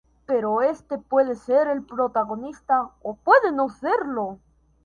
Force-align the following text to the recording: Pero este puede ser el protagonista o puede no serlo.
Pero 0.25 0.63
este 0.63 0.97
puede 0.97 1.35
ser 1.35 1.67
el 1.67 1.83
protagonista 1.83 2.89
o 3.03 3.17
puede 3.17 3.51
no 3.51 3.69
serlo. 3.69 4.39